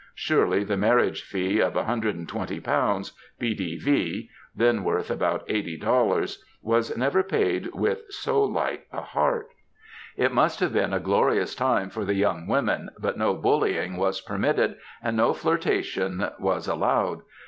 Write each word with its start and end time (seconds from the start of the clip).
Surely 0.15 0.63
the 0.63 0.77
marriage 0.77 1.21
fee 1.21 1.59
of 1.59 1.75
120 1.75 2.59
lbs. 2.59 3.11
"B.D.V.,'' 3.37 4.31
then 4.55 4.83
worth 4.83 5.11
about 5.11 5.43
80 5.47 5.77
dollars, 5.77 6.43
was 6.63 6.97
never 6.97 7.21
paid 7.21 7.67
with 7.75 8.01
so 8.09 8.43
light 8.43 8.85
a 8.91 9.01
heart! 9.01 9.49
It 10.17 10.31
must 10.33 10.59
have 10.59 10.73
been 10.73 10.91
a 10.93 10.99
glorious 10.99 11.53
time 11.53 11.91
for 11.91 12.03
the 12.03 12.15
young 12.15 12.47
women, 12.47 12.89
but 12.97 13.15
no 13.15 13.35
bullying 13.35 13.95
was 13.95 14.21
permitted, 14.21 14.77
and 15.03 15.15
no 15.15 15.33
flirtation 15.33 16.31
was 16.39 16.67
allowed. 16.67 17.21